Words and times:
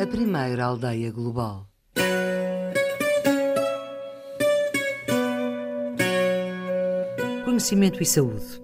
a 0.00 0.06
primeira 0.06 0.64
aldeia 0.64 1.10
global. 1.10 1.66
Conhecimento 7.44 8.00
e 8.00 8.06
saúde. 8.06 8.62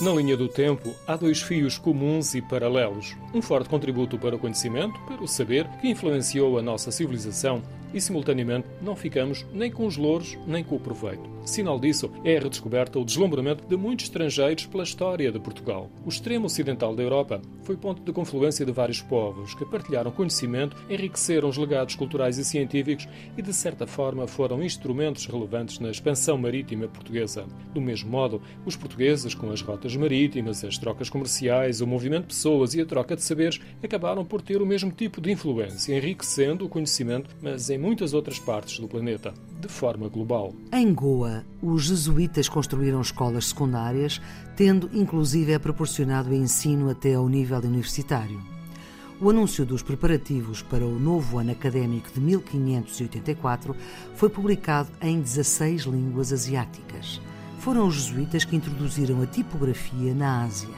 Na 0.00 0.10
linha 0.12 0.36
do 0.36 0.48
tempo, 0.48 0.92
há 1.06 1.14
dois 1.14 1.40
fios 1.40 1.78
comuns 1.78 2.34
e 2.34 2.42
paralelos. 2.42 3.16
Um 3.32 3.40
forte 3.40 3.68
contributo 3.68 4.18
para 4.18 4.34
o 4.34 4.38
conhecimento, 4.38 4.98
para 5.06 5.22
o 5.22 5.28
saber, 5.28 5.68
que 5.80 5.88
influenciou 5.88 6.58
a 6.58 6.62
nossa 6.62 6.90
civilização 6.90 7.62
e, 7.92 8.00
simultaneamente, 8.00 8.68
não 8.80 8.96
ficamos 8.96 9.46
nem 9.52 9.70
com 9.70 9.86
os 9.86 9.96
louros 9.96 10.36
nem 10.46 10.62
com 10.64 10.76
o 10.76 10.80
proveito. 10.80 11.38
Sinal 11.44 11.80
disso 11.80 12.10
é 12.24 12.36
a 12.36 12.40
redescoberta 12.40 12.98
ou 12.98 13.04
deslumbramento 13.04 13.66
de 13.66 13.76
muitos 13.76 14.04
estrangeiros 14.04 14.66
pela 14.66 14.82
história 14.82 15.32
de 15.32 15.40
Portugal. 15.40 15.90
O 16.04 16.08
extremo 16.10 16.44
ocidental 16.44 16.94
da 16.94 17.02
Europa 17.02 17.40
foi 17.62 17.76
ponto 17.76 18.02
de 18.02 18.12
confluência 18.12 18.66
de 18.66 18.72
vários 18.72 19.00
povos 19.00 19.54
que 19.54 19.64
partilharam 19.64 20.10
conhecimento, 20.10 20.76
enriqueceram 20.90 21.48
os 21.48 21.56
legados 21.56 21.94
culturais 21.94 22.36
e 22.36 22.44
científicos 22.44 23.08
e, 23.36 23.40
de 23.40 23.52
certa 23.54 23.86
forma, 23.86 24.26
foram 24.26 24.62
instrumentos 24.62 25.24
relevantes 25.26 25.78
na 25.78 25.90
expansão 25.90 26.36
marítima 26.36 26.86
portuguesa. 26.86 27.46
Do 27.72 27.80
mesmo 27.80 28.10
modo, 28.10 28.42
os 28.66 28.76
portugueses, 28.76 29.34
com 29.34 29.50
as 29.50 29.62
rotas 29.62 29.96
marítimas, 29.96 30.62
as 30.64 30.76
trocas 30.76 31.08
comerciais, 31.08 31.80
o 31.80 31.86
movimento 31.86 32.22
de 32.22 32.34
pessoas 32.34 32.74
e 32.74 32.80
a 32.80 32.86
troca 32.86 33.16
de 33.16 33.22
saberes, 33.22 33.58
acabaram 33.82 34.24
por 34.24 34.42
ter 34.42 34.60
o 34.60 34.66
mesmo 34.66 34.90
tipo 34.90 35.20
de 35.20 35.32
influência, 35.32 35.96
enriquecendo 35.96 36.66
o 36.66 36.68
conhecimento, 36.68 37.30
mas 37.40 37.70
em 37.70 37.77
em 37.78 37.80
muitas 37.80 38.12
outras 38.12 38.40
partes 38.40 38.80
do 38.80 38.88
planeta, 38.88 39.32
de 39.60 39.68
forma 39.68 40.08
global. 40.08 40.52
Em 40.72 40.92
Goa, 40.92 41.44
os 41.62 41.84
jesuítas 41.84 42.48
construíram 42.48 43.00
escolas 43.00 43.46
secundárias, 43.46 44.20
tendo 44.56 44.90
inclusive 44.92 45.56
proporcionado 45.60 46.34
ensino 46.34 46.90
até 46.90 47.14
ao 47.14 47.28
nível 47.28 47.58
universitário. 47.58 48.42
O 49.20 49.30
anúncio 49.30 49.64
dos 49.64 49.80
preparativos 49.80 50.60
para 50.60 50.84
o 50.84 50.98
novo 50.98 51.38
ano 51.38 51.52
académico 51.52 52.10
de 52.12 52.20
1584 52.20 53.76
foi 54.14 54.28
publicado 54.28 54.90
em 55.00 55.20
16 55.20 55.82
línguas 55.82 56.32
asiáticas. 56.32 57.20
Foram 57.60 57.86
os 57.86 57.94
jesuítas 57.94 58.44
que 58.44 58.56
introduziram 58.56 59.22
a 59.22 59.26
tipografia 59.26 60.14
na 60.14 60.42
Ásia. 60.44 60.68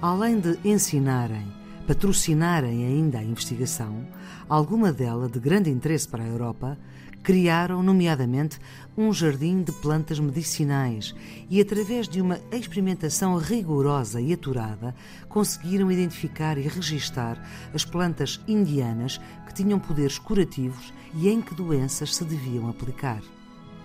Além 0.00 0.38
de 0.38 0.56
ensinarem 0.64 1.46
patrocinarem 1.88 2.84
ainda 2.84 3.18
a 3.18 3.24
investigação, 3.24 4.06
alguma 4.46 4.92
dela 4.92 5.26
de 5.26 5.40
grande 5.40 5.70
interesse 5.70 6.06
para 6.06 6.22
a 6.22 6.26
Europa, 6.26 6.76
criaram, 7.22 7.82
nomeadamente, 7.82 8.58
um 8.94 9.10
jardim 9.10 9.62
de 9.62 9.72
plantas 9.72 10.20
medicinais 10.20 11.14
e, 11.48 11.58
através 11.62 12.06
de 12.06 12.20
uma 12.20 12.38
experimentação 12.52 13.38
rigorosa 13.38 14.20
e 14.20 14.34
aturada, 14.34 14.94
conseguiram 15.30 15.90
identificar 15.90 16.58
e 16.58 16.68
registar 16.68 17.42
as 17.72 17.86
plantas 17.86 18.38
indianas 18.46 19.18
que 19.46 19.54
tinham 19.54 19.80
poderes 19.80 20.18
curativos 20.18 20.92
e 21.14 21.30
em 21.30 21.40
que 21.40 21.54
doenças 21.54 22.14
se 22.14 22.22
deviam 22.22 22.68
aplicar. 22.68 23.22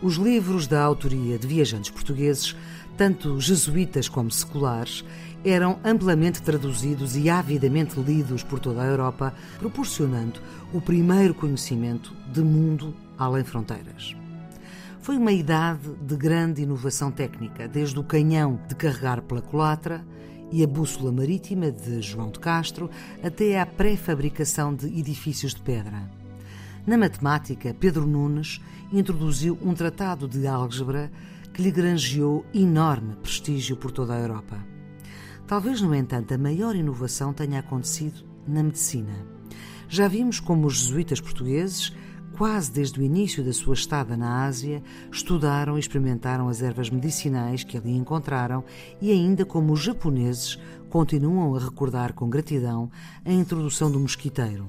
Os 0.01 0.15
livros 0.15 0.67
da 0.67 0.83
autoria 0.83 1.39
de 1.39 1.47
viajantes 1.47 1.89
portugueses, 1.89 2.53
tanto 2.97 3.39
jesuítas 3.39 4.09
como 4.09 4.29
seculares, 4.29 5.05
eram 5.43 5.79
amplamente 5.83 6.41
traduzidos 6.41 7.15
e 7.15 7.29
avidamente 7.29 7.99
lidos 7.99 8.43
por 8.43 8.59
toda 8.59 8.81
a 8.81 8.85
Europa, 8.85 9.33
proporcionando 9.59 10.39
o 10.71 10.79
primeiro 10.79 11.33
conhecimento 11.33 12.13
de 12.31 12.41
mundo 12.41 12.93
além 13.17 13.43
fronteiras. 13.43 14.15
Foi 15.01 15.17
uma 15.17 15.33
idade 15.33 15.89
de 16.01 16.15
grande 16.15 16.61
inovação 16.61 17.11
técnica, 17.11 17.67
desde 17.67 17.99
o 17.99 18.03
canhão 18.03 18.59
de 18.69 18.75
carregar 18.75 19.21
pela 19.21 19.41
culatra 19.41 20.03
e 20.49 20.63
a 20.63 20.67
bússola 20.67 21.11
marítima 21.11 21.71
de 21.71 22.01
João 22.01 22.31
de 22.31 22.39
Castro 22.39 22.89
até 23.21 23.59
à 23.59 23.65
pré-fabricação 23.65 24.73
de 24.73 24.87
edifícios 24.87 25.53
de 25.53 25.61
pedra. 25.61 26.09
Na 26.87 26.97
matemática, 26.97 27.75
Pedro 27.77 28.07
Nunes 28.07 28.61
introduziu 28.91 29.57
um 29.61 29.73
tratado 29.73 30.27
de 30.27 30.47
álgebra 30.47 31.11
que 31.53 31.61
lhe 31.61 31.71
granjeou 31.71 32.45
enorme 32.53 33.15
prestígio 33.15 33.75
por 33.75 33.91
toda 33.91 34.13
a 34.13 34.19
Europa. 34.19 34.72
Talvez, 35.47 35.81
no 35.81 35.93
entanto, 35.93 36.33
a 36.33 36.37
maior 36.37 36.75
inovação 36.75 37.33
tenha 37.33 37.59
acontecido 37.59 38.23
na 38.47 38.63
medicina. 38.63 39.13
Já 39.89 40.07
vimos 40.07 40.39
como 40.39 40.67
os 40.67 40.75
jesuítas 40.75 41.19
portugueses, 41.19 41.93
quase 42.37 42.71
desde 42.71 42.99
o 42.99 43.03
início 43.03 43.43
da 43.43 43.53
sua 43.53 43.73
estada 43.73 44.17
na 44.17 44.45
Ásia, 44.45 44.81
estudaram 45.11 45.77
e 45.77 45.79
experimentaram 45.79 46.47
as 46.47 46.61
ervas 46.61 46.89
medicinais 46.89 47.63
que 47.63 47.77
ali 47.77 47.91
encontraram 47.91 48.63
e 49.01 49.11
ainda 49.11 49.45
como 49.45 49.73
os 49.73 49.81
japoneses 49.81 50.57
continuam 50.89 51.53
a 51.55 51.59
recordar 51.59 52.13
com 52.13 52.29
gratidão 52.29 52.89
a 53.23 53.31
introdução 53.31 53.91
do 53.91 53.99
mosquiteiro. 53.99 54.65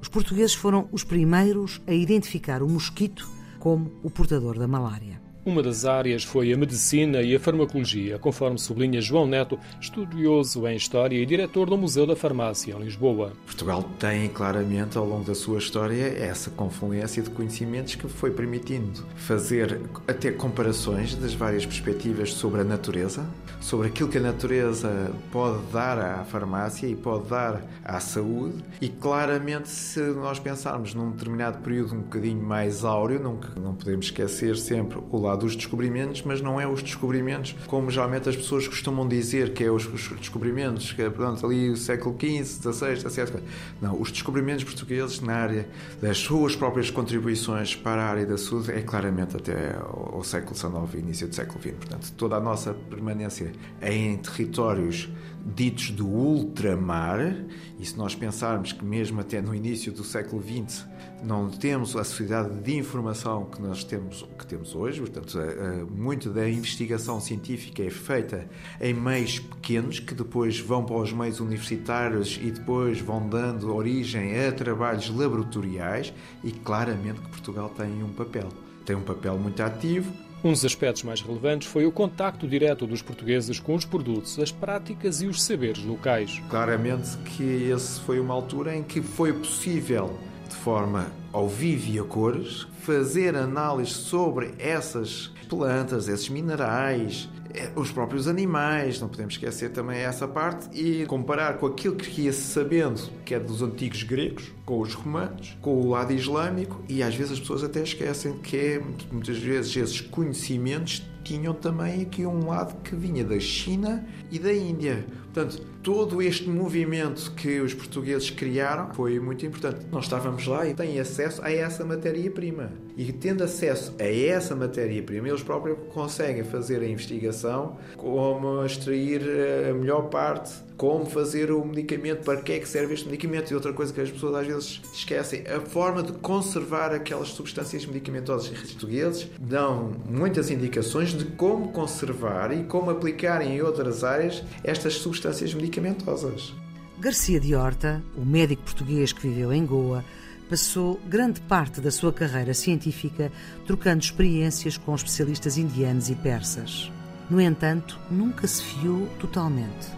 Os 0.00 0.08
portugueses 0.08 0.54
foram 0.54 0.88
os 0.92 1.04
primeiros 1.04 1.80
a 1.86 1.94
identificar 1.94 2.62
o 2.62 2.68
mosquito 2.68 3.26
como 3.58 3.90
o 4.02 4.10
portador 4.10 4.58
da 4.58 4.68
malária. 4.68 5.23
Uma 5.46 5.62
das 5.62 5.84
áreas 5.84 6.24
foi 6.24 6.50
a 6.54 6.56
medicina 6.56 7.20
e 7.20 7.36
a 7.36 7.38
farmacologia, 7.38 8.18
conforme 8.18 8.58
sublinha 8.58 8.98
João 9.02 9.26
Neto, 9.26 9.58
estudioso 9.78 10.66
em 10.66 10.74
História 10.74 11.18
e 11.18 11.26
diretor 11.26 11.68
do 11.68 11.76
Museu 11.76 12.06
da 12.06 12.16
Farmácia, 12.16 12.72
em 12.72 12.82
Lisboa. 12.82 13.34
Portugal 13.44 13.82
tem 13.98 14.26
claramente, 14.30 14.96
ao 14.96 15.04
longo 15.04 15.24
da 15.24 15.34
sua 15.34 15.58
história, 15.58 16.02
essa 16.02 16.50
confluência 16.50 17.22
de 17.22 17.28
conhecimentos 17.28 17.94
que 17.94 18.08
foi 18.08 18.30
permitindo 18.30 19.04
fazer 19.16 19.82
até 20.08 20.32
comparações 20.32 21.14
das 21.14 21.34
várias 21.34 21.66
perspectivas 21.66 22.32
sobre 22.32 22.62
a 22.62 22.64
natureza, 22.64 23.26
sobre 23.60 23.88
aquilo 23.88 24.08
que 24.08 24.16
a 24.16 24.22
natureza 24.22 25.12
pode 25.30 25.62
dar 25.70 25.98
à 25.98 26.24
farmácia 26.24 26.86
e 26.86 26.96
pode 26.96 27.28
dar 27.28 27.62
à 27.84 28.00
saúde. 28.00 28.64
E 28.80 28.88
claramente, 28.88 29.68
se 29.68 30.00
nós 30.00 30.38
pensarmos 30.38 30.94
num 30.94 31.10
determinado 31.10 31.58
período 31.58 31.94
um 31.94 32.00
bocadinho 32.00 32.42
mais 32.42 32.82
áureo, 32.82 33.20
não, 33.20 33.38
não 33.60 33.74
podemos 33.74 34.06
esquecer 34.06 34.56
sempre 34.56 34.98
o 35.10 35.18
lado 35.18 35.33
dos 35.36 35.56
descobrimentos, 35.56 36.22
mas 36.22 36.40
não 36.40 36.60
é 36.60 36.66
os 36.66 36.82
descobrimentos 36.82 37.54
como 37.66 37.90
geralmente 37.90 38.28
as 38.28 38.36
pessoas 38.36 38.66
costumam 38.66 39.06
dizer 39.06 39.52
que 39.52 39.64
é 39.64 39.70
os, 39.70 39.86
os 39.86 40.08
descobrimentos, 40.18 40.92
que 40.92 41.02
é 41.02 41.06
ali 41.42 41.70
o 41.70 41.76
século 41.76 42.16
XV, 42.18 42.72
XVI, 42.72 42.96
XVII. 42.96 43.42
Não, 43.80 44.00
os 44.00 44.10
descobrimentos 44.10 44.64
portugueses 44.64 45.20
na 45.20 45.34
área 45.34 45.68
das 46.00 46.18
suas 46.18 46.56
próprias 46.56 46.90
contribuições 46.90 47.74
para 47.74 48.02
a 48.02 48.06
área 48.06 48.26
da 48.26 48.38
saúde 48.38 48.72
é 48.72 48.82
claramente 48.82 49.36
até 49.36 49.76
o 50.12 50.22
século 50.22 50.56
XIX 50.56 50.94
e 50.94 50.98
início 50.98 51.28
do 51.28 51.34
século 51.34 51.60
XX. 51.60 51.74
Portanto, 51.74 52.12
toda 52.16 52.36
a 52.36 52.40
nossa 52.40 52.74
permanência 52.74 53.52
em 53.82 54.16
territórios 54.16 55.08
ditos 55.44 55.90
do 55.90 56.06
ultramar, 56.06 57.36
e 57.78 57.84
se 57.84 57.96
nós 57.98 58.14
pensarmos 58.14 58.72
que 58.72 58.84
mesmo 58.84 59.20
até 59.20 59.42
no 59.42 59.54
início 59.54 59.92
do 59.92 60.02
século 60.02 60.42
XX 60.42 60.86
não 61.22 61.50
temos 61.50 61.96
a 61.96 62.04
sociedade 62.04 62.60
de 62.60 62.76
informação 62.76 63.44
que 63.46 63.60
nós 63.60 63.84
temos, 63.84 64.26
que 64.38 64.46
temos 64.46 64.74
hoje, 64.74 65.00
portanto, 65.00 65.23
eh, 65.34 65.40
eh, 65.40 65.84
muito 65.90 66.30
da 66.30 66.48
investigação 66.48 67.20
científica 67.20 67.82
é 67.82 67.90
feita 67.90 68.48
em 68.80 68.92
meios 68.92 69.38
pequenos 69.38 69.98
que 69.98 70.14
depois 70.14 70.58
vão 70.58 70.84
para 70.84 70.96
os 70.96 71.12
meios 71.12 71.40
universitários 71.40 72.38
e 72.42 72.50
depois 72.50 73.00
vão 73.00 73.28
dando 73.28 73.74
origem 73.74 74.46
a 74.46 74.52
trabalhos 74.52 75.08
laboratoriais 75.08 76.12
e 76.42 76.52
claramente 76.52 77.20
que 77.20 77.28
Portugal 77.28 77.68
tem 77.70 78.02
um 78.02 78.12
papel. 78.12 78.48
Tem 78.84 78.94
um 78.94 79.02
papel 79.02 79.38
muito 79.38 79.62
ativo, 79.62 80.12
um 80.44 80.52
dos 80.52 80.62
aspectos 80.62 81.02
mais 81.04 81.22
relevantes 81.22 81.66
foi 81.66 81.86
o 81.86 81.90
contacto 81.90 82.46
direto 82.46 82.86
dos 82.86 83.00
portugueses 83.00 83.58
com 83.58 83.74
os 83.74 83.86
produtos, 83.86 84.38
as 84.38 84.52
práticas 84.52 85.22
e 85.22 85.26
os 85.26 85.42
saberes 85.42 85.82
locais. 85.82 86.38
Claramente 86.50 87.16
que 87.24 87.70
esse 87.70 87.98
foi 88.00 88.20
uma 88.20 88.34
altura 88.34 88.76
em 88.76 88.82
que 88.82 89.00
foi 89.00 89.32
possível, 89.32 90.18
de 90.54 90.60
forma 90.60 91.10
ao 91.32 91.48
vivo 91.48 91.90
e 91.90 91.98
a 91.98 92.04
cores, 92.04 92.66
fazer 92.80 93.34
análise 93.34 93.90
sobre 93.90 94.54
essas 94.56 95.32
plantas, 95.48 96.06
esses 96.06 96.28
minerais, 96.28 97.28
é, 97.52 97.70
os 97.74 97.90
próprios 97.90 98.28
animais, 98.28 99.00
não 99.00 99.08
podemos 99.08 99.34
esquecer 99.34 99.70
também 99.70 99.98
essa 99.98 100.28
parte, 100.28 100.68
e 100.72 101.04
comparar 101.06 101.58
com 101.58 101.66
aquilo 101.66 101.96
que 101.96 102.22
ia 102.22 102.32
sabendo, 102.32 103.00
é 103.28 103.38
dos 103.38 103.62
antigos 103.62 104.04
gregos, 104.04 104.52
com 104.64 104.80
os 104.80 104.94
romanos, 104.94 105.56
com 105.60 105.80
o 105.80 105.90
lado 105.90 106.12
islâmico, 106.12 106.80
e 106.88 107.02
às 107.02 107.14
vezes 107.14 107.32
as 107.32 107.40
pessoas 107.40 107.64
até 107.64 107.82
esquecem 107.82 108.38
que 108.38 108.80
muitas 109.10 109.38
vezes 109.38 109.76
esses 109.76 110.00
conhecimentos 110.00 111.02
tinham 111.24 111.54
também 111.54 112.02
aqui 112.02 112.24
um 112.24 112.46
lado 112.48 112.80
que 112.82 112.94
vinha 112.94 113.24
da 113.24 113.40
China 113.40 114.06
e 114.30 114.38
da 114.38 114.52
Índia. 114.52 115.04
Portanto, 115.34 115.60
todo 115.82 116.22
este 116.22 116.48
movimento 116.48 117.32
que 117.32 117.60
os 117.60 117.74
portugueses 117.74 118.30
criaram 118.30 118.94
foi 118.94 119.18
muito 119.18 119.44
importante. 119.44 119.84
Nós 119.90 120.04
estávamos 120.04 120.46
lá 120.46 120.64
e 120.64 120.74
têm 120.74 121.00
acesso 121.00 121.42
a 121.42 121.50
essa 121.50 121.84
matéria-prima. 121.84 122.70
E 122.96 123.12
tendo 123.12 123.42
acesso 123.42 123.92
a 123.98 124.04
essa 124.04 124.54
matéria-prima, 124.54 125.28
eles 125.28 125.42
próprios 125.42 125.76
conseguem 125.92 126.44
fazer 126.44 126.80
a 126.82 126.86
investigação 126.86 127.76
como 127.96 128.64
extrair 128.64 129.22
a 129.68 129.74
melhor 129.74 130.02
parte 130.02 130.62
como 130.76 131.06
fazer 131.06 131.52
o 131.52 131.64
medicamento, 131.64 132.24
para 132.24 132.40
que 132.40 132.52
é 132.52 132.58
que 132.58 132.68
serve 132.68 132.94
este 132.94 133.06
medicamento 133.06 133.50
e 133.50 133.54
outra 133.54 133.72
coisa 133.72 133.92
que 133.92 134.00
as 134.00 134.10
pessoas 134.10 134.34
às 134.34 134.46
vezes 134.46 134.80
esquecem, 134.92 135.44
a 135.46 135.60
forma 135.60 136.02
de 136.02 136.12
conservar 136.14 136.92
aquelas 136.92 137.28
substâncias 137.28 137.86
medicamentosas. 137.86 138.50
Os 138.50 138.72
portugueses 138.72 139.28
dão 139.38 139.92
muitas 140.04 140.50
indicações 140.50 141.10
de 141.10 141.24
como 141.24 141.68
conservar 141.68 142.52
e 142.52 142.64
como 142.64 142.90
aplicar 142.90 143.40
em 143.40 143.62
outras 143.62 144.02
áreas 144.02 144.42
estas 144.64 144.94
substâncias 144.94 145.23
medicamentosas. 145.54 146.54
Garcia 146.98 147.40
de 147.40 147.54
Horta, 147.54 148.02
o 148.16 148.24
médico 148.24 148.62
português 148.62 149.12
que 149.12 149.26
viveu 149.26 149.52
em 149.52 149.64
Goa, 149.66 150.04
passou 150.48 151.00
grande 151.06 151.40
parte 151.40 151.80
da 151.80 151.90
sua 151.90 152.12
carreira 152.12 152.54
científica 152.54 153.32
trocando 153.66 154.02
experiências 154.02 154.76
com 154.76 154.94
especialistas 154.94 155.56
indianos 155.56 156.10
e 156.10 156.14
persas. 156.14 156.90
No 157.28 157.40
entanto, 157.40 157.98
nunca 158.10 158.46
se 158.46 158.62
fiou 158.62 159.06
totalmente 159.18 159.88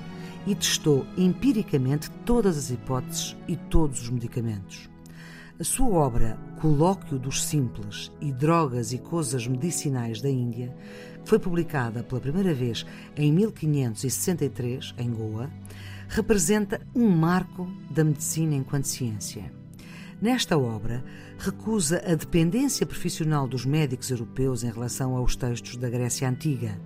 e 0.47 0.55
testou 0.55 1.05
empiricamente 1.17 2.11
todas 2.25 2.57
as 2.57 2.71
hipóteses 2.71 3.37
e 3.49 3.57
todos 3.57 4.03
os 4.03 4.11
medicamentos. 4.11 4.89
A 5.59 5.65
sua 5.65 5.89
obra 5.89 6.39
Colóquio 6.61 7.19
dos 7.19 7.43
Simples 7.43 8.13
e 8.21 8.31
Drogas 8.31 8.93
e 8.93 8.99
Coisas 8.99 9.47
Medicinais 9.47 10.21
da 10.21 10.29
Índia, 10.29 10.77
que 11.25 11.31
foi 11.31 11.39
publicada 11.39 12.03
pela 12.03 12.21
primeira 12.21 12.53
vez 12.53 12.85
em 13.17 13.33
1563 13.33 14.95
em 14.99 15.11
Goa, 15.11 15.51
representa 16.09 16.87
um 16.95 17.09
marco 17.09 17.67
da 17.91 18.05
medicina 18.05 18.55
enquanto 18.55 18.85
ciência. 18.85 19.51
Nesta 20.21 20.59
obra, 20.59 21.03
recusa 21.39 22.03
a 22.07 22.15
dependência 22.15 22.85
profissional 22.85 23.49
dos 23.49 23.65
médicos 23.65 24.11
europeus 24.11 24.63
em 24.63 24.71
relação 24.71 25.17
aos 25.17 25.37
textos 25.37 25.79
da 25.79 25.89
Grécia 25.89 26.29
Antiga. 26.29 26.79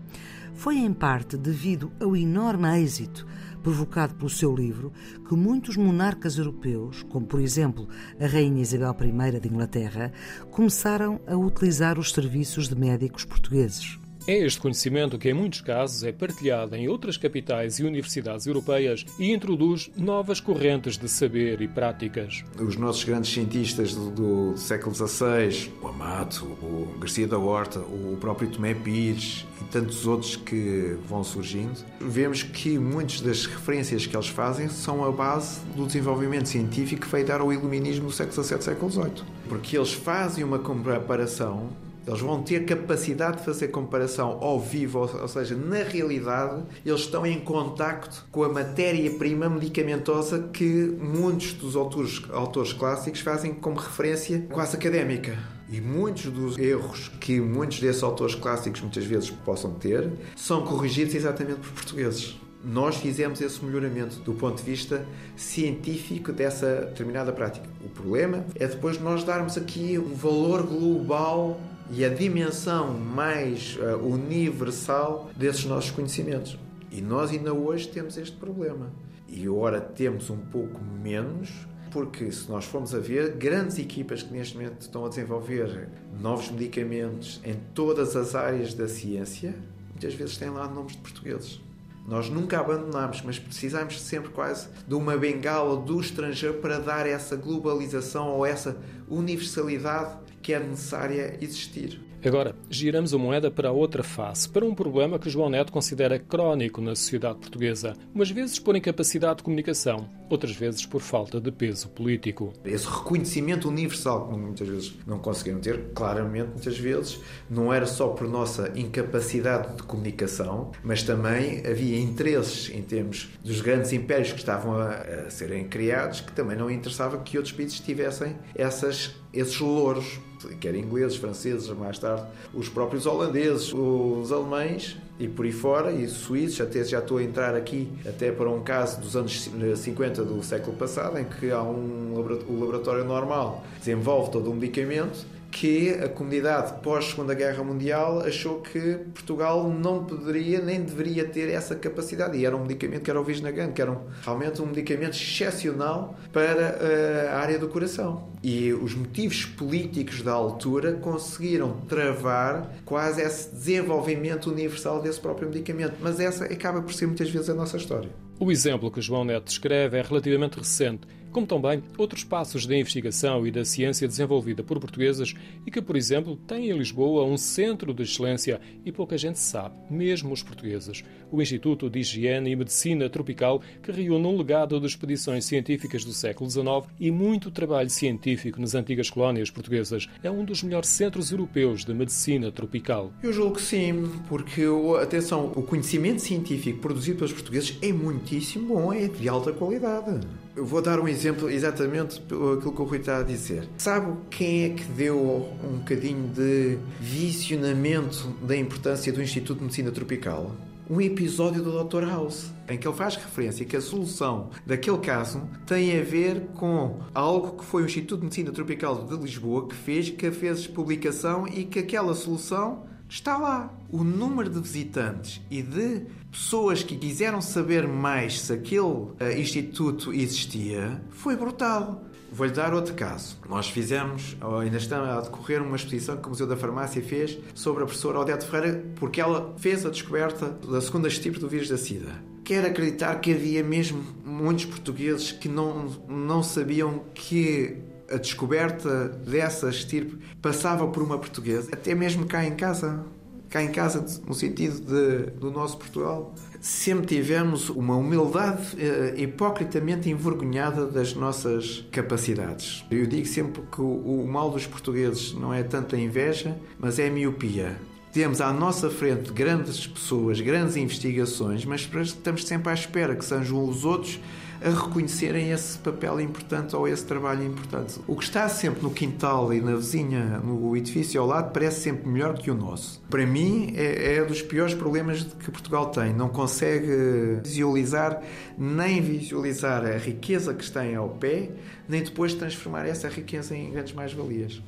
Foi 0.54 0.76
em 0.76 0.92
parte 0.92 1.36
devido 1.36 1.90
ao 2.00 2.16
enorme 2.16 2.68
êxito 2.80 3.26
provocado 3.60 4.14
pelo 4.14 4.30
seu 4.30 4.54
livro 4.54 4.92
que 5.28 5.34
muitos 5.34 5.76
monarcas 5.76 6.38
europeus, 6.38 7.02
como 7.04 7.26
por 7.26 7.40
exemplo 7.40 7.88
a 8.20 8.26
Rainha 8.26 8.62
Isabel 8.62 8.96
I 9.00 9.40
de 9.40 9.48
Inglaterra, 9.48 10.12
começaram 10.50 11.20
a 11.26 11.36
utilizar 11.36 11.98
os 11.98 12.12
serviços 12.12 12.68
de 12.68 12.74
médicos 12.74 13.24
portugueses. 13.24 13.98
É 14.30 14.38
este 14.38 14.60
conhecimento 14.60 15.18
que, 15.18 15.28
em 15.28 15.34
muitos 15.34 15.60
casos, 15.60 16.04
é 16.04 16.12
partilhado 16.12 16.76
em 16.76 16.86
outras 16.86 17.16
capitais 17.16 17.80
e 17.80 17.82
universidades 17.82 18.46
europeias 18.46 19.04
e 19.18 19.32
introduz 19.32 19.90
novas 19.96 20.38
correntes 20.38 20.96
de 20.96 21.08
saber 21.08 21.60
e 21.60 21.66
práticas. 21.66 22.44
Os 22.56 22.76
nossos 22.76 23.02
grandes 23.02 23.32
cientistas 23.32 23.92
do, 23.92 24.52
do 24.52 24.56
século 24.56 24.94
XVI, 24.94 25.72
o 25.82 25.88
Amato, 25.88 26.44
o 26.44 26.94
Garcia 27.00 27.26
da 27.26 27.38
Horta, 27.38 27.80
o 27.80 28.16
próprio 28.20 28.48
Tomé 28.48 28.72
Pires 28.72 29.44
e 29.60 29.64
tantos 29.64 30.06
outros 30.06 30.36
que 30.36 30.96
vão 31.08 31.24
surgindo, 31.24 31.84
vemos 32.00 32.44
que 32.44 32.78
muitas 32.78 33.20
das 33.20 33.46
referências 33.46 34.06
que 34.06 34.14
eles 34.14 34.28
fazem 34.28 34.68
são 34.68 35.04
a 35.04 35.10
base 35.10 35.58
do 35.74 35.86
desenvolvimento 35.86 36.48
científico 36.48 37.02
que 37.02 37.08
veio 37.08 37.26
dar 37.26 37.40
ao 37.40 37.52
iluminismo 37.52 38.06
do 38.06 38.12
século 38.12 38.44
XVII 38.44 38.62
século 38.62 38.92
XVIII. 38.92 39.24
Porque 39.48 39.76
eles 39.76 39.92
fazem 39.92 40.44
uma 40.44 40.60
comparação 40.60 41.68
eles 42.06 42.20
vão 42.20 42.42
ter 42.42 42.64
capacidade 42.64 43.38
de 43.38 43.44
fazer 43.44 43.68
comparação 43.68 44.38
ao 44.40 44.58
vivo, 44.58 44.98
ou 45.00 45.28
seja, 45.28 45.54
na 45.54 45.82
realidade, 45.82 46.62
eles 46.84 47.00
estão 47.00 47.26
em 47.26 47.40
contacto 47.40 48.26
com 48.30 48.42
a 48.42 48.48
matéria-prima 48.48 49.48
medicamentosa 49.48 50.48
que 50.52 50.64
muitos 51.00 51.52
dos 51.52 51.76
autores, 51.76 52.22
autores 52.32 52.72
clássicos 52.72 53.20
fazem 53.20 53.54
como 53.54 53.76
referência 53.76 54.46
quase 54.50 54.76
académica. 54.76 55.38
E 55.72 55.80
muitos 55.80 56.24
dos 56.24 56.58
erros 56.58 57.12
que 57.20 57.40
muitos 57.40 57.78
desses 57.78 58.02
autores 58.02 58.34
clássicos 58.34 58.80
muitas 58.80 59.04
vezes 59.04 59.30
possam 59.30 59.74
ter 59.74 60.10
são 60.34 60.64
corrigidos 60.64 61.14
exatamente 61.14 61.60
por 61.60 61.70
portugueses. 61.70 62.36
Nós 62.62 62.96
fizemos 62.96 63.40
esse 63.40 63.64
melhoramento 63.64 64.18
do 64.20 64.34
ponto 64.34 64.58
de 64.58 64.64
vista 64.68 65.06
científico 65.36 66.32
dessa 66.32 66.86
determinada 66.86 67.32
prática. 67.32 67.66
O 67.84 67.88
problema 67.88 68.44
é 68.54 68.66
depois 68.66 69.00
nós 69.00 69.24
darmos 69.24 69.56
aqui 69.56 69.98
um 69.98 70.12
valor 70.12 70.64
global 70.64 71.58
e 71.92 72.04
a 72.04 72.08
dimensão 72.08 72.96
mais 72.96 73.76
uh, 73.76 73.96
universal 73.96 75.28
desses 75.36 75.64
nossos 75.64 75.90
conhecimentos. 75.90 76.56
E 76.90 77.00
nós 77.00 77.30
ainda 77.30 77.52
hoje 77.52 77.88
temos 77.88 78.16
este 78.16 78.36
problema. 78.36 78.92
E 79.28 79.44
agora 79.46 79.80
temos 79.80 80.30
um 80.30 80.36
pouco 80.36 80.80
menos, 81.02 81.50
porque 81.90 82.30
se 82.30 82.48
nós 82.48 82.64
formos 82.64 82.94
a 82.94 82.98
ver, 82.98 83.32
grandes 83.32 83.78
equipas 83.78 84.22
que 84.22 84.32
neste 84.32 84.56
momento 84.56 84.80
estão 84.82 85.04
a 85.04 85.08
desenvolver 85.08 85.88
novos 86.20 86.50
medicamentos 86.50 87.40
em 87.44 87.54
todas 87.74 88.16
as 88.16 88.34
áreas 88.34 88.72
da 88.72 88.88
ciência, 88.88 89.54
muitas 89.90 90.14
vezes 90.14 90.36
têm 90.36 90.50
lá 90.50 90.68
nomes 90.68 90.92
de 90.92 90.98
portugueses. 90.98 91.60
Nós 92.06 92.28
nunca 92.28 92.58
abandonamos, 92.58 93.22
mas 93.22 93.38
precisamos 93.38 94.00
sempre 94.00 94.30
quase 94.30 94.68
de 94.86 94.94
uma 94.94 95.16
bengala 95.16 95.76
do 95.76 96.00
estrangeiro 96.00 96.58
para 96.58 96.78
dar 96.78 97.06
essa 97.06 97.36
globalização 97.36 98.28
ou 98.30 98.46
essa 98.46 98.76
universalidade 99.08 100.18
que 100.42 100.52
é 100.52 100.60
necessária 100.60 101.36
existir. 101.40 102.00
Agora, 102.22 102.54
giramos 102.68 103.14
a 103.14 103.18
moeda 103.18 103.50
para 103.50 103.70
a 103.70 103.72
outra 103.72 104.02
face, 104.02 104.46
para 104.46 104.66
um 104.66 104.74
problema 104.74 105.18
que 105.18 105.30
João 105.30 105.48
Neto 105.48 105.72
considera 105.72 106.18
crónico 106.18 106.82
na 106.82 106.94
sociedade 106.94 107.38
portuguesa, 107.38 107.94
umas 108.14 108.30
vezes 108.30 108.58
por 108.58 108.76
incapacidade 108.76 109.38
de 109.38 109.42
comunicação, 109.42 110.06
outras 110.28 110.54
vezes 110.54 110.84
por 110.84 111.00
falta 111.00 111.40
de 111.40 111.50
peso 111.50 111.88
político. 111.88 112.52
Esse 112.62 112.86
reconhecimento 112.86 113.70
universal 113.70 114.28
que 114.28 114.36
muitas 114.36 114.68
vezes 114.68 114.94
não 115.06 115.18
conseguiram 115.18 115.60
ter, 115.60 115.92
claramente, 115.94 116.50
muitas 116.50 116.78
vezes, 116.78 117.20
não 117.48 117.72
era 117.72 117.86
só 117.86 118.08
por 118.08 118.28
nossa 118.28 118.70
incapacidade 118.76 119.76
de 119.76 119.82
comunicação, 119.84 120.72
mas 120.84 121.02
também 121.02 121.66
havia 121.66 121.98
interesses 121.98 122.68
em 122.68 122.82
termos 122.82 123.30
dos 123.42 123.62
grandes 123.62 123.94
impérios 123.94 124.32
que 124.32 124.40
estavam 124.40 124.74
a, 124.74 124.90
a 124.90 125.30
serem 125.30 125.66
criados, 125.68 126.20
que 126.20 126.32
também 126.32 126.56
não 126.56 126.70
interessava 126.70 127.16
que 127.20 127.38
outros 127.38 127.54
países 127.54 127.80
tivessem 127.80 128.36
essas, 128.54 129.14
esses 129.32 129.58
louros 129.58 130.20
quer 130.60 130.74
ingleses, 130.74 131.16
franceses, 131.16 131.68
mais 131.68 131.98
tarde 131.98 132.24
os 132.52 132.68
próprios 132.68 133.06
holandeses, 133.06 133.72
os 133.72 134.32
alemães 134.32 134.96
e 135.18 135.28
por 135.28 135.44
aí 135.44 135.52
fora, 135.52 135.92
e 135.92 136.08
suíços, 136.08 136.60
até 136.60 136.82
já 136.82 136.98
estou 136.98 137.18
a 137.18 137.22
entrar 137.22 137.54
aqui 137.54 137.88
até 138.06 138.32
para 138.32 138.48
um 138.48 138.62
caso 138.62 139.00
dos 139.00 139.16
anos 139.16 139.50
50 139.76 140.24
do 140.24 140.42
século 140.42 140.76
passado, 140.76 141.18
em 141.18 141.24
que 141.24 141.50
há 141.50 141.62
um 141.62 142.14
laboratório 142.58 143.04
normal 143.04 143.64
desenvolve 143.78 144.30
todo 144.30 144.50
um 144.50 144.54
medicamento 144.54 145.26
que 145.50 145.90
a 145.90 146.08
comunidade 146.08 146.80
pós-Segunda 146.82 147.34
Guerra 147.34 147.62
Mundial 147.64 148.20
achou 148.20 148.60
que 148.60 148.98
Portugal 149.12 149.68
não 149.68 150.04
poderia 150.04 150.60
nem 150.60 150.82
deveria 150.82 151.24
ter 151.24 151.50
essa 151.50 151.74
capacidade. 151.74 152.38
E 152.38 152.46
era 152.46 152.56
um 152.56 152.62
medicamento 152.62 153.02
que 153.02 153.10
era 153.10 153.20
o 153.20 153.24
Visnagan, 153.24 153.72
que 153.72 153.82
era 153.82 153.90
um, 153.90 153.98
realmente 154.22 154.62
um 154.62 154.66
medicamento 154.66 155.14
excepcional 155.14 156.16
para 156.32 156.78
eh, 156.80 157.28
a 157.32 157.38
área 157.38 157.58
do 157.58 157.68
coração. 157.68 158.30
E 158.42 158.72
os 158.72 158.94
motivos 158.94 159.44
políticos 159.44 160.22
da 160.22 160.32
altura 160.32 160.94
conseguiram 160.94 161.80
travar 161.88 162.70
quase 162.84 163.20
esse 163.20 163.50
desenvolvimento 163.50 164.50
universal 164.50 165.02
desse 165.02 165.20
próprio 165.20 165.48
medicamento. 165.48 165.94
Mas 166.00 166.20
essa 166.20 166.44
acaba 166.44 166.80
por 166.80 166.92
ser 166.92 167.06
muitas 167.06 167.30
vezes 167.30 167.50
a 167.50 167.54
nossa 167.54 167.76
história. 167.76 168.10
O 168.38 168.50
exemplo 168.50 168.90
que 168.90 169.02
João 169.02 169.24
Neto 169.24 169.44
descreve 169.44 169.98
é 169.98 170.02
relativamente 170.02 170.58
recente 170.58 171.06
como 171.30 171.46
também 171.46 171.82
outros 171.96 172.24
passos 172.24 172.66
da 172.66 172.76
investigação 172.76 173.46
e 173.46 173.50
da 173.50 173.64
ciência 173.64 174.06
desenvolvida 174.06 174.62
por 174.62 174.78
portuguesas 174.80 175.34
e 175.66 175.70
que, 175.70 175.80
por 175.80 175.96
exemplo, 175.96 176.36
têm 176.36 176.70
em 176.70 176.76
Lisboa 176.76 177.24
um 177.24 177.36
centro 177.36 177.94
de 177.94 178.02
excelência 178.02 178.60
e 178.84 178.92
pouca 178.92 179.16
gente 179.16 179.38
sabe, 179.38 179.74
mesmo 179.90 180.32
os 180.32 180.42
portugueses, 180.42 181.04
o 181.30 181.40
Instituto 181.40 181.88
de 181.88 182.00
Higiene 182.00 182.50
e 182.50 182.56
Medicina 182.56 183.08
Tropical, 183.08 183.62
que 183.82 183.92
reúne 183.92 184.26
um 184.26 184.36
legado 184.36 184.80
de 184.80 184.86
expedições 184.86 185.44
científicas 185.44 186.04
do 186.04 186.12
século 186.12 186.50
XIX 186.50 186.64
e 186.98 187.10
muito 187.10 187.50
trabalho 187.50 187.90
científico 187.90 188.60
nas 188.60 188.74
antigas 188.74 189.10
colónias 189.10 189.50
portuguesas. 189.50 190.08
É 190.22 190.30
um 190.30 190.44
dos 190.44 190.62
melhores 190.62 190.88
centros 190.88 191.30
europeus 191.30 191.84
de 191.84 191.94
medicina 191.94 192.50
tropical. 192.50 193.12
Eu 193.22 193.32
julgo 193.32 193.56
que 193.56 193.62
sim, 193.62 194.10
porque, 194.28 194.62
atenção, 195.00 195.52
o 195.54 195.62
conhecimento 195.62 196.20
científico 196.20 196.80
produzido 196.80 197.18
pelos 197.18 197.32
portugueses 197.32 197.78
é 197.82 197.92
muitíssimo 197.92 198.74
bom, 198.74 198.92
é 198.92 199.08
de 199.08 199.28
alta 199.28 199.52
qualidade. 199.52 200.20
Eu 200.60 200.66
vou 200.66 200.82
dar 200.82 201.00
um 201.00 201.08
exemplo 201.08 201.48
exatamente 201.48 202.20
aquilo 202.20 202.72
que 202.72 202.82
o 202.82 202.84
Rui 202.84 202.98
está 202.98 203.16
a 203.16 203.22
dizer. 203.22 203.66
Sabe 203.78 204.14
quem 204.28 204.64
é 204.64 204.68
que 204.68 204.84
deu 204.84 205.18
um 205.64 205.78
bocadinho 205.78 206.28
de 206.28 206.76
visionamento 207.00 208.28
da 208.42 208.54
importância 208.54 209.10
do 209.10 209.22
Instituto 209.22 209.56
de 209.56 209.64
Medicina 209.64 209.90
Tropical? 209.90 210.54
um 210.90 211.00
episódio 211.00 211.62
do 211.62 211.84
Dr. 211.84 212.04
House, 212.04 212.50
em 212.68 212.76
que 212.76 212.86
ele 212.86 212.96
faz 212.96 213.14
referência 213.14 213.64
que 213.64 213.76
a 213.76 213.80
solução 213.80 214.50
daquele 214.66 214.98
caso 214.98 215.48
tem 215.64 215.96
a 215.96 216.02
ver 216.02 216.48
com 216.56 216.98
algo 217.14 217.56
que 217.56 217.64
foi 217.64 217.84
o 217.84 217.86
Instituto 217.86 218.18
de 218.18 218.24
Medicina 218.24 218.50
Tropical 218.50 219.04
de 219.04 219.16
Lisboa 219.16 219.68
que 219.68 219.74
fez, 219.76 220.10
que 220.10 220.32
fez 220.32 220.66
publicação 220.66 221.46
e 221.46 221.64
que 221.64 221.78
aquela 221.78 222.12
solução 222.12 222.89
está 223.10 223.36
lá. 223.36 223.74
O 223.90 224.04
número 224.04 224.48
de 224.48 224.60
visitantes 224.60 225.40
e 225.50 225.60
de 225.60 226.06
pessoas 226.30 226.82
que 226.82 226.96
quiseram 226.96 227.40
saber 227.40 227.86
mais 227.86 228.40
se 228.40 228.52
aquele 228.52 228.80
uh, 228.80 229.16
instituto 229.36 230.12
existia 230.12 231.02
foi 231.10 231.36
brutal. 231.36 232.04
Vou-lhe 232.32 232.52
dar 232.52 232.72
outro 232.72 232.94
caso. 232.94 233.36
Nós 233.48 233.68
fizemos, 233.68 234.36
ainda 234.60 234.76
estamos 234.76 235.08
a 235.08 235.20
decorrer, 235.22 235.60
uma 235.60 235.74
exposição 235.74 236.16
que 236.16 236.26
o 236.26 236.28
Museu 236.28 236.46
da 236.46 236.56
Farmácia 236.56 237.02
fez 237.02 237.36
sobre 237.56 237.82
a 237.82 237.86
professora 237.86 238.20
Odete 238.20 238.46
Ferreira, 238.46 238.84
porque 238.94 239.20
ela 239.20 239.52
fez 239.58 239.84
a 239.84 239.90
descoberta 239.90 240.48
da 240.48 240.80
segunda 240.80 241.08
estirpe 241.08 241.40
do 241.40 241.48
vírus 241.48 241.68
da 241.68 241.76
SIDA. 241.76 242.22
Quero 242.44 242.68
acreditar 242.68 243.16
que 243.16 243.32
havia 243.32 243.64
mesmo 243.64 244.04
muitos 244.24 244.64
portugueses 244.64 245.32
que 245.32 245.48
não, 245.48 245.88
não 246.08 246.40
sabiam 246.40 247.02
que 247.12 247.76
a 248.10 248.16
descoberta 248.16 249.08
dessa 249.08 249.68
estirpe 249.68 250.18
passava 250.42 250.86
por 250.88 251.02
uma 251.02 251.18
portuguesa, 251.18 251.68
até 251.72 251.94
mesmo 251.94 252.26
cá 252.26 252.44
em 252.44 252.54
casa 252.54 253.04
cá 253.50 253.62
em 253.62 253.72
casa, 253.72 254.04
no 254.26 254.32
sentido 254.32 254.80
de, 254.80 255.30
do 255.32 255.50
nosso 255.50 255.76
Portugal, 255.76 256.32
sempre 256.60 257.06
tivemos 257.06 257.68
uma 257.68 257.96
humildade 257.96 258.76
eh, 258.78 259.14
hipocritamente 259.16 260.08
envergonhada 260.08 260.86
das 260.86 261.14
nossas 261.14 261.84
capacidades. 261.90 262.84
Eu 262.88 263.06
digo 263.06 263.26
sempre 263.26 263.62
que 263.62 263.80
o, 263.80 264.22
o 264.22 264.28
mal 264.28 264.50
dos 264.50 264.66
portugueses 264.68 265.34
não 265.34 265.52
é 265.52 265.64
tanto 265.64 265.96
a 265.96 265.98
inveja, 265.98 266.56
mas 266.78 267.00
é 267.00 267.08
a 267.08 267.10
miopia. 267.10 267.76
Temos 268.12 268.40
à 268.40 268.52
nossa 268.52 268.88
frente 268.88 269.32
grandes 269.32 269.86
pessoas, 269.86 270.40
grandes 270.40 270.76
investigações, 270.76 271.64
mas 271.64 271.88
estamos 272.02 272.44
sempre 272.44 272.70
à 272.70 272.74
espera 272.74 273.16
que 273.16 273.24
sejam 273.24 273.64
os 273.64 273.84
outros 273.84 274.20
a 274.62 274.68
reconhecerem 274.68 275.50
esse 275.50 275.78
papel 275.78 276.20
importante 276.20 276.76
ou 276.76 276.86
esse 276.86 277.04
trabalho 277.04 277.44
importante. 277.44 278.00
O 278.06 278.16
que 278.16 278.24
está 278.24 278.48
sempre 278.48 278.82
no 278.82 278.90
quintal 278.90 279.52
e 279.52 279.60
na 279.60 279.74
vizinha, 279.74 280.38
no 280.38 280.76
edifício 280.76 281.20
ao 281.20 281.26
lado, 281.26 281.52
parece 281.52 281.80
sempre 281.80 282.08
melhor 282.08 282.38
que 282.38 282.50
o 282.50 282.54
nosso. 282.54 283.00
Para 283.08 283.26
mim, 283.26 283.72
é, 283.76 284.16
é 284.16 284.24
dos 284.24 284.42
piores 284.42 284.74
problemas 284.74 285.22
que 285.22 285.50
Portugal 285.50 285.86
tem. 285.90 286.12
Não 286.12 286.28
consegue 286.28 287.40
visualizar, 287.42 288.22
nem 288.58 289.00
visualizar 289.00 289.84
a 289.84 289.96
riqueza 289.96 290.52
que 290.52 290.70
tem 290.70 290.94
ao 290.94 291.08
pé, 291.08 291.50
nem 291.88 292.02
depois 292.02 292.34
transformar 292.34 292.86
essa 292.86 293.08
riqueza 293.08 293.56
em 293.56 293.70
grandes 293.70 293.94
mais-valias. 293.94 294.62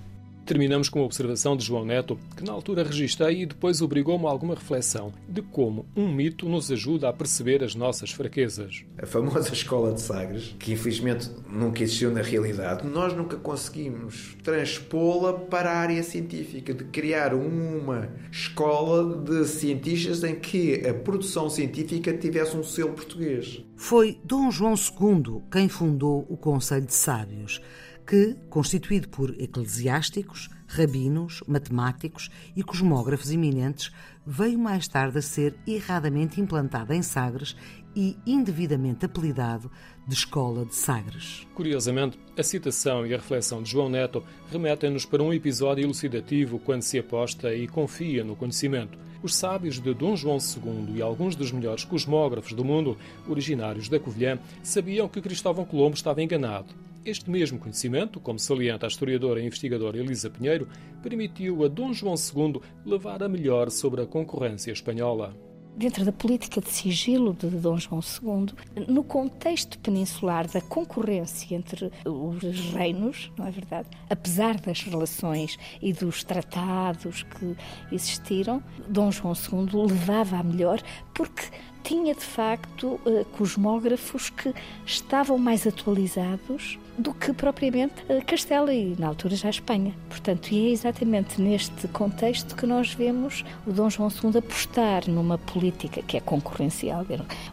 Terminamos 0.45 0.89
com 0.89 1.01
a 1.01 1.05
observação 1.05 1.57
de 1.57 1.65
João 1.65 1.85
Neto, 1.85 2.19
que 2.37 2.43
na 2.43 2.53
altura 2.53 2.83
registrei 2.83 3.43
e 3.43 3.47
depois 3.47 3.81
obrigou-me 3.81 4.27
a 4.27 4.29
alguma 4.29 4.55
reflexão 4.55 5.13
de 5.29 5.41
como 5.41 5.87
um 5.97 6.13
mito 6.13 6.49
nos 6.49 6.71
ajuda 6.71 7.09
a 7.09 7.13
perceber 7.13 7.63
as 7.63 7.77
nossas 7.77 8.11
fraquezas. 8.11 8.85
A 8.99 9.07
famosa 9.07 9.53
escola 9.55 9.93
de 9.93 10.01
Sagres, 10.01 10.57
que 10.59 10.73
infelizmente 10.73 11.31
nunca 11.49 11.83
existiu 11.83 12.11
na 12.11 12.23
realidade, 12.23 12.87
nós 12.87 13.15
nunca 13.15 13.37
conseguimos 13.37 14.37
transpô-la 14.43 15.33
para 15.33 15.71
a 15.71 15.77
área 15.77 16.03
científica, 16.03 16.75
de 16.75 16.85
criar 16.85 17.35
uma 17.35 18.09
escola 18.31 19.17
de 19.23 19.47
cientistas 19.47 20.25
em 20.25 20.35
que 20.35 20.85
a 20.87 20.93
produção 20.93 21.49
científica 21.49 22.13
tivesse 22.13 22.57
um 22.57 22.65
selo 22.65 22.95
português. 22.95 23.65
Foi 23.77 24.19
Dom 24.25 24.51
João 24.51 24.75
II 24.75 25.43
quem 25.51 25.69
fundou 25.69 26.27
o 26.29 26.37
Conselho 26.37 26.87
de 26.87 26.95
Sábios 26.95 27.61
que, 28.07 28.37
constituído 28.49 29.09
por 29.09 29.31
eclesiásticos, 29.41 30.51
rabinos, 30.67 31.43
matemáticos 31.47 32.31
e 32.57 32.63
cosmógrafos 32.63 33.31
eminentes, 33.31 33.93
veio 34.27 34.59
mais 34.59 34.89
tarde 34.89 35.19
a 35.19 35.23
ser 35.23 35.55
erradamente 35.67 36.41
implantado 36.41 36.93
em 36.93 37.03
Sagres 37.03 37.57
e 37.95 38.17
indevidamente 38.27 39.05
apelidado 39.05 39.71
de 40.07 40.15
Escola 40.15 40.65
de 40.65 40.75
Sagres. 40.75 41.47
Curiosamente, 41.55 42.19
a 42.37 42.43
citação 42.43 43.07
e 43.07 43.13
a 43.13 43.19
reflexão 43.19 43.63
de 43.63 43.71
João 43.71 43.91
Neto 43.91 44.25
remetem-nos 44.51 45.05
para 45.05 45.23
um 45.23 45.33
episódio 45.33 45.85
elucidativo 45.85 46.59
quando 46.59 46.83
se 46.83 46.99
aposta 46.99 47.55
e 47.55 47.69
confia 47.69 48.25
no 48.25 48.35
conhecimento. 48.35 48.99
Os 49.23 49.37
sábios 49.37 49.79
de 49.79 49.95
Dom 49.95 50.17
João 50.17 50.39
II 50.39 50.97
e 50.97 51.03
alguns 51.03 51.37
dos 51.37 51.53
melhores 51.53 51.85
cosmógrafos 51.85 52.55
do 52.55 52.65
mundo, 52.65 52.97
originários 53.29 53.89
da 53.89 54.01
Covilhã, 54.01 54.39
sabiam 54.63 55.09
que 55.09 55.21
Cristóvão 55.21 55.65
Colombo 55.65 55.95
estava 55.95 56.23
enganado 56.23 56.75
este 57.05 57.31
mesmo 57.31 57.59
conhecimento, 57.59 58.21
como 58.21 58.39
salienta 58.39 58.87
a 58.87 58.89
historiadora 58.89 59.41
e 59.41 59.47
investigadora 59.47 59.99
Elisa 59.99 60.31
Pinheiro, 60.31 60.69
permitiu 61.03 61.65
a 61.65 61.69
Dom 61.69 61.93
João 61.93 62.15
II 62.15 62.61
levar 62.85 63.23
a 63.23 63.29
melhor 63.29 63.71
sobre 63.71 64.03
a 64.03 64.07
concorrência 64.07 64.73
espanhola 64.73 65.35
dentro 65.77 66.05
da 66.05 66.13
política 66.13 66.61
de 66.61 66.69
sigilo 66.69 67.33
de 67.33 67.49
Dom 67.49 67.79
João 67.79 68.01
II, 68.01 68.87
no 68.87 69.03
contexto 69.03 69.79
peninsular 69.79 70.47
da 70.47 70.61
concorrência 70.61 71.55
entre 71.55 71.91
os 72.05 72.61
reinos, 72.73 73.33
não 73.37 73.47
é 73.47 73.51
verdade? 73.51 73.89
Apesar 74.09 74.61
das 74.61 74.83
relações 74.83 75.59
e 75.81 75.93
dos 75.93 76.23
tratados 76.25 77.23
que 77.23 77.57
existiram, 77.91 78.63
Dom 78.89 79.11
João 79.11 79.35
II 79.35 79.87
levava 79.87 80.37
a 80.37 80.43
melhor 80.43 80.81
porque 81.15 81.45
tinha 81.83 82.15
de 82.15 82.21
facto 82.21 83.01
eh, 83.07 83.25
cosmógrafos 83.37 84.31
que 84.31 84.55
estavam 84.87 85.37
mais 85.37 85.67
atualizados 85.67 86.79
do 86.99 87.15
que 87.15 87.33
propriamente 87.33 87.95
eh, 88.09 88.21
Castela 88.21 88.73
e 88.73 88.95
na 88.99 89.09
altura 89.09 89.37
já 89.37 89.49
Espanha. 89.49 89.95
Portanto, 90.09 90.53
e 90.53 90.69
é 90.69 90.71
exatamente 90.71 91.41
neste 91.41 91.89
contexto 91.89 92.55
que 92.57 92.67
nós 92.67 92.93
vemos 92.93 93.45
o 93.67 93.73
Dom 93.73 93.89
João 93.89 94.11
II 94.11 94.39
apostar 94.39 95.09
numa 95.09 95.39
política 95.39 96.03
que 96.03 96.17
é 96.17 96.21
concorrencial, 96.21 97.05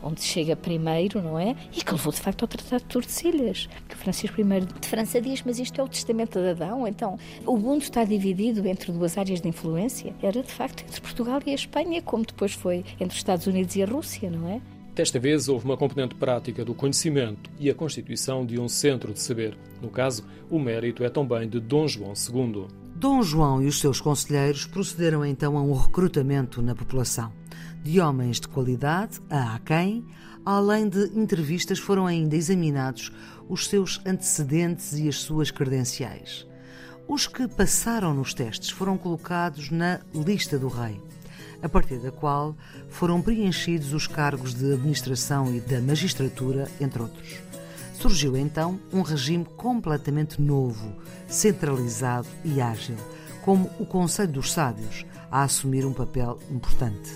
onde 0.03 0.21
chega 0.21 0.55
primeiro, 0.55 1.21
não 1.21 1.37
é? 1.37 1.55
E 1.75 1.83
que 1.83 1.91
levou 1.91 2.11
de 2.11 2.19
facto 2.19 2.43
ao 2.43 2.47
Tratado 2.47 2.83
de 2.83 2.89
Tordesilhas, 2.89 3.69
que 3.87 3.95
Francisco 3.95 4.41
I 4.41 4.43
de 4.79 4.87
França 4.87 5.21
diz, 5.21 5.43
mas 5.45 5.59
isto 5.59 5.79
é 5.79 5.83
o 5.83 5.87
testamento 5.87 6.39
de 6.39 6.49
Adão, 6.49 6.87
então 6.87 7.17
o 7.45 7.57
mundo 7.57 7.81
está 7.81 8.03
dividido 8.03 8.67
entre 8.67 8.91
duas 8.91 9.17
áreas 9.17 9.41
de 9.41 9.47
influência. 9.47 10.13
Era 10.21 10.41
de 10.41 10.51
facto 10.51 10.83
entre 10.83 11.01
Portugal 11.01 11.39
e 11.45 11.51
a 11.51 11.55
Espanha, 11.55 12.01
como 12.01 12.25
depois 12.25 12.53
foi 12.53 12.83
entre 12.99 13.09
os 13.09 13.15
Estados 13.15 13.47
Unidos 13.47 13.75
e 13.75 13.83
a 13.83 13.85
Rússia, 13.85 14.29
não 14.29 14.49
é? 14.49 14.78
Desta 14.95 15.19
vez 15.19 15.47
houve 15.47 15.65
uma 15.65 15.77
componente 15.77 16.15
prática 16.15 16.65
do 16.65 16.73
conhecimento 16.73 17.49
e 17.59 17.69
a 17.69 17.75
constituição 17.75 18.45
de 18.45 18.59
um 18.59 18.67
centro 18.67 19.13
de 19.13 19.21
saber. 19.21 19.57
No 19.81 19.89
caso, 19.89 20.25
o 20.49 20.59
mérito 20.59 21.03
é 21.03 21.09
também 21.09 21.47
de 21.47 21.59
Dom 21.59 21.87
João 21.87 22.13
II. 22.13 22.67
Dom 22.95 23.23
João 23.23 23.61
e 23.61 23.67
os 23.67 23.79
seus 23.79 24.01
conselheiros 24.01 24.65
procederam 24.65 25.25
então 25.25 25.57
a 25.57 25.61
um 25.61 25.73
recrutamento 25.73 26.61
na 26.61 26.75
população. 26.75 27.31
De 27.81 28.01
homens 28.01 28.41
de 28.41 28.49
qualidade 28.49 29.21
a 29.29 29.57
quem, 29.59 30.05
além 30.45 30.89
de 30.89 31.05
entrevistas, 31.17 31.79
foram 31.79 32.05
ainda 32.05 32.35
examinados 32.35 33.09
os 33.47 33.67
seus 33.67 34.01
antecedentes 34.05 34.99
e 34.99 35.07
as 35.07 35.15
suas 35.21 35.49
credenciais. 35.49 36.45
Os 37.07 37.25
que 37.25 37.47
passaram 37.47 38.13
nos 38.13 38.33
testes 38.33 38.69
foram 38.69 38.97
colocados 38.97 39.71
na 39.71 40.01
lista 40.13 40.59
do 40.59 40.67
rei 40.67 41.01
a 41.61 41.69
partir 41.69 41.97
da 41.97 42.11
qual 42.11 42.55
foram 42.89 43.21
preenchidos 43.21 43.93
os 43.93 44.07
cargos 44.07 44.53
de 44.53 44.73
administração 44.73 45.53
e 45.53 45.59
da 45.59 45.81
magistratura, 45.81 46.67
entre 46.79 47.01
outros. 47.01 47.37
Surgiu 47.93 48.37
então 48.37 48.79
um 48.93 49.01
regime 49.01 49.45
completamente 49.57 50.41
novo, 50.41 50.93
centralizado 51.27 52.27
e 52.45 52.61
ágil, 52.61 52.95
como 53.43 53.69
o 53.79 53.85
Conselho 53.85 54.33
dos 54.33 54.51
Sábios, 54.51 55.05
a 55.29 55.43
assumir 55.43 55.85
um 55.85 55.93
papel 55.93 56.39
importante. 56.49 57.11